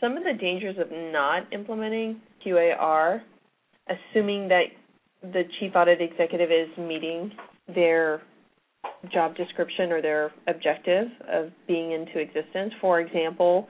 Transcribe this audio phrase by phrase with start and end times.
[0.00, 3.20] some of the dangers of not implementing QAR,
[3.88, 4.64] assuming that
[5.22, 7.30] the chief audit executive is meeting
[7.74, 8.22] their
[9.12, 12.72] job description or their objective of being into existence.
[12.80, 13.68] For example,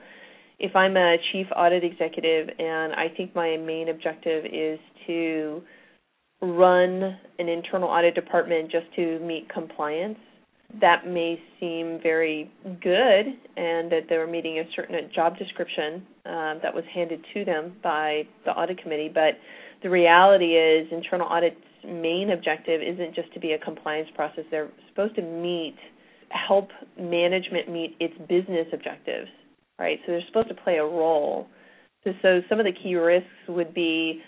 [0.59, 5.61] if I'm a chief audit executive and I think my main objective is to
[6.41, 10.17] run an internal audit department just to meet compliance,
[10.79, 13.25] that may seem very good
[13.57, 18.23] and that they're meeting a certain job description uh, that was handed to them by
[18.45, 19.09] the audit committee.
[19.13, 19.33] But
[19.83, 24.43] the reality is, internal audit's main objective isn't just to be a compliance process.
[24.51, 25.75] They're supposed to meet,
[26.29, 29.27] help management meet its business objectives,
[29.79, 29.99] right?
[30.05, 31.47] So they're supposed to play a role.
[32.03, 34.21] So, so some of the key risks would be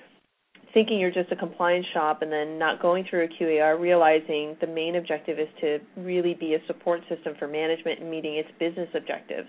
[0.73, 4.67] thinking you're just a compliance shop and then not going through a QAR, realizing the
[4.67, 8.89] main objective is to really be a support system for management and meeting its business
[8.95, 9.47] objectives.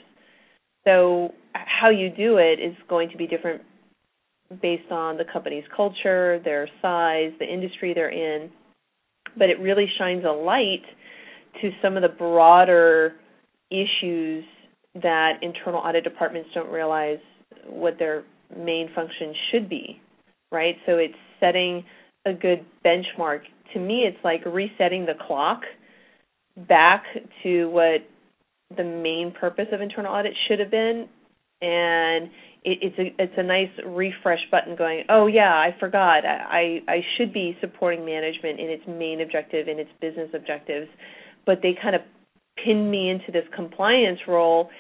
[0.85, 3.63] So, how you do it is going to be different
[4.61, 8.51] based on the company's culture, their size, the industry they're in,
[9.39, 10.83] but it really shines a light
[11.63, 13.15] to some of the broader
[13.71, 14.45] issues
[14.95, 17.19] that internal audit departments don't realize
[17.67, 18.25] what their
[18.57, 20.01] main function should be
[20.51, 20.77] right?
[20.87, 21.85] So it's setting
[22.27, 23.41] a good benchmark.
[23.75, 25.63] To me, it's like resetting the clock
[26.69, 27.05] back
[27.43, 28.01] to what
[28.77, 31.09] the main purpose of internal audit should have been,
[31.61, 32.31] and
[32.65, 35.05] it, it's a it's a nice refresh button going.
[35.09, 36.25] Oh yeah, I forgot.
[36.25, 40.89] I I should be supporting management in its main objective in its business objectives,
[41.47, 42.03] but they kind of
[42.65, 44.71] pinned me into this compliance role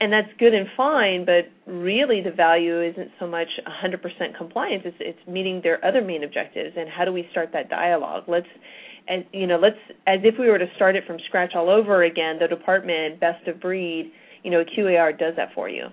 [0.00, 4.82] and that's good and fine, but really the value isn't so much 100% compliance.
[4.84, 8.24] It's, it's meeting their other main objectives, and how do we start that dialogue?
[8.28, 8.46] Let's,
[9.32, 9.76] you know, let's
[10.06, 12.38] as if we were to start it from scratch all over again.
[12.40, 14.12] The department, best of breed,
[14.44, 15.86] you know, QAR does that for you.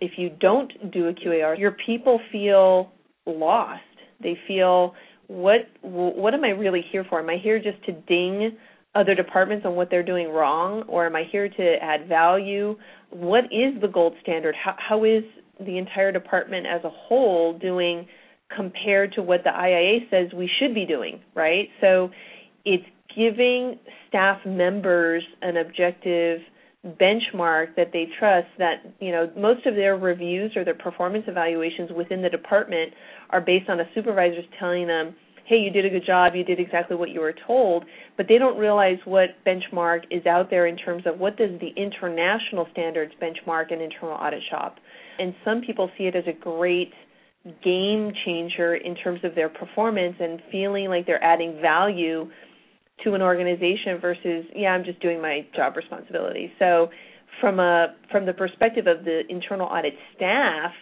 [0.00, 2.92] If you don't do a QAR, your people feel
[3.26, 3.82] lost.
[4.22, 4.94] They feel
[5.26, 7.20] what what am I really here for?
[7.20, 8.56] Am I here just to ding
[8.94, 12.76] other departments on what they're doing wrong, or am I here to add value?
[13.10, 14.54] What is the gold standard?
[14.54, 15.24] How, how is
[15.58, 18.06] the entire department as a whole doing
[18.54, 21.68] compared to what the IIA says we should be doing, right?
[21.80, 22.10] So
[22.64, 22.84] it's
[23.14, 23.78] giving
[24.08, 26.40] staff members an objective
[26.84, 31.90] benchmark that they trust that you know most of their reviews or their performance evaluations
[31.94, 32.94] within the department
[33.28, 35.14] are based on a supervisors telling them
[35.46, 37.84] hey, you did a good job, you did exactly what you were told,
[38.16, 41.70] but they don't realize what benchmark is out there in terms of what does the
[41.76, 44.76] international standards benchmark an internal audit shop.
[45.18, 46.92] And some people see it as a great
[47.64, 52.28] game changer in terms of their performance and feeling like they're adding value
[53.04, 56.90] to an organization versus yeah i'm just doing my job responsibility so
[57.40, 60.72] from a from the perspective of the internal audit staff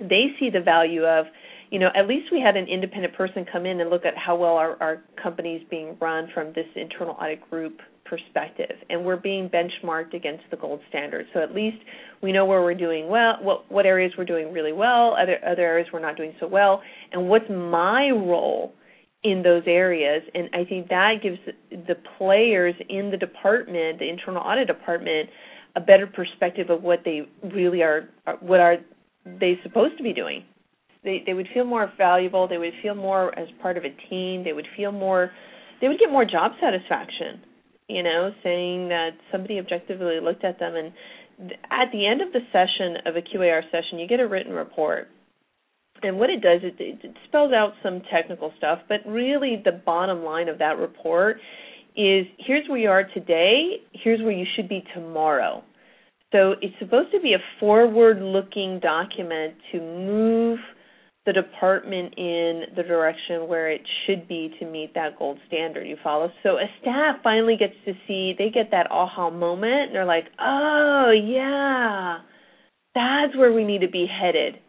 [0.00, 1.26] they see the value of
[1.74, 4.36] you know, at least we had an independent person come in and look at how
[4.36, 9.16] well our, our company is being run from this internal audit group perspective, and we're
[9.16, 11.26] being benchmarked against the gold standard.
[11.34, 11.78] So at least
[12.22, 15.62] we know where we're doing well, what what areas we're doing really well, other other
[15.62, 16.80] areas we're not doing so well,
[17.10, 18.72] and what's my role
[19.24, 20.22] in those areas.
[20.32, 21.38] And I think that gives
[21.72, 25.28] the players in the department, the internal audit department,
[25.74, 28.76] a better perspective of what they really are, what are
[29.26, 30.44] they supposed to be doing
[31.04, 34.42] they they would feel more valuable they would feel more as part of a team
[34.44, 35.30] they would feel more
[35.80, 37.40] they would get more job satisfaction
[37.88, 40.74] you know saying that somebody objectively looked at them.
[40.74, 40.92] And
[41.70, 45.08] at the end of the session of a QAR session you get a written report.
[46.02, 50.22] And what it does it, it spells out some technical stuff but really the bottom
[50.22, 51.36] line of that report
[51.96, 55.62] is here's where you are today here's where you should be tomorrow.
[56.32, 60.58] So it's supposed to be a forward looking document to move
[61.26, 65.96] the department in the direction where it should be to meet that gold standard you
[66.02, 66.30] follow?
[66.42, 69.86] So a staff finally gets to see they get that aha moment.
[69.88, 72.18] And they're like oh yeah
[72.94, 74.60] that's where we need to be headed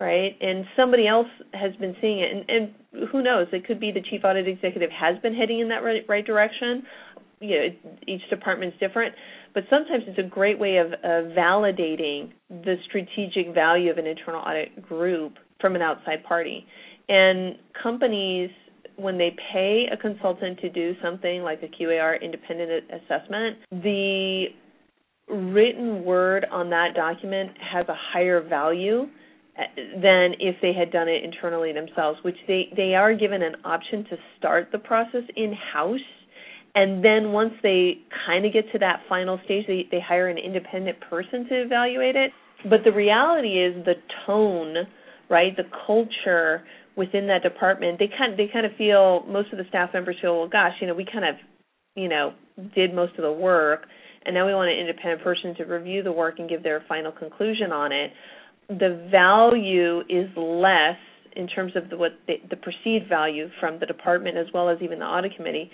[0.00, 0.36] right?
[0.40, 2.30] And somebody else has been seeing it.
[2.32, 3.48] And, and who knows?
[3.52, 6.84] It could be the chief audit executive has been heading in that right, right direction.
[7.40, 9.14] You know each department's different.
[9.54, 14.40] But sometimes it's a great way of, of validating the strategic value of an internal
[14.40, 16.66] audit group from an outside party.
[17.08, 18.50] And companies,
[18.96, 24.46] when they pay a consultant to do something like a QAR independent assessment, the
[25.28, 29.02] written word on that document has a higher value
[29.58, 29.62] uh,
[30.00, 34.04] than if they had done it internally themselves, which they, they are given an option
[34.04, 35.98] to start the process in house.
[36.74, 40.38] And then once they kind of get to that final stage, they, they hire an
[40.38, 42.30] independent person to evaluate it
[42.64, 43.94] But the reality is the
[44.26, 44.74] tone,
[45.28, 45.56] right?
[45.56, 46.64] The culture
[46.96, 50.16] within that department, they kind of, they kind of feel most of the staff members
[50.20, 51.36] feel, well, gosh, you know, we kind of,
[51.94, 52.32] you know,
[52.74, 53.86] did most of the work,
[54.24, 57.12] and now we want an independent person to review the work and give their final
[57.12, 58.12] conclusion on it.
[58.68, 60.98] The value is less
[61.36, 64.78] in terms of the, what the, the perceived value from the department as well as
[64.82, 65.70] even the audit committee,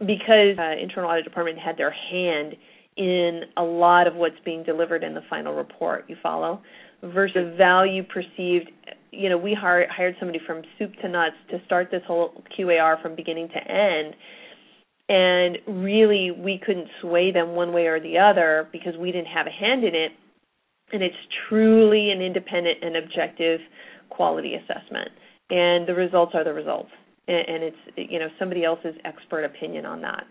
[0.00, 2.54] because uh, internal audit department had their hand
[2.96, 6.06] in a lot of what's being delivered in the final report.
[6.08, 6.62] You follow?
[7.02, 8.70] Versus value perceived.
[9.10, 13.00] You know, we hired hired somebody from soup to nuts to start this whole QAR
[13.00, 14.14] from beginning to end.
[15.08, 19.46] And really, we couldn't sway them one way or the other because we didn't have
[19.46, 20.12] a hand in it.
[20.92, 21.16] And it's
[21.48, 23.60] truly an independent and objective
[24.10, 25.10] quality assessment.
[25.50, 26.90] And the results are the results.
[27.26, 30.24] And, and it's, you know, somebody else's expert opinion on that.